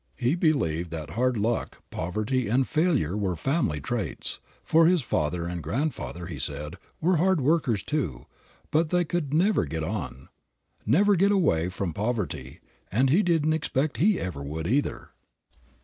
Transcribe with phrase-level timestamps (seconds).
[0.15, 5.61] He believed that hard luck, poverty and failure were family traits; for his father and
[5.61, 8.25] grandfather, he said, were hard workers too,
[8.71, 10.29] but they could never get on,
[10.87, 12.61] never get away from poverty,
[12.91, 15.09] and he didn't expect he ever would either.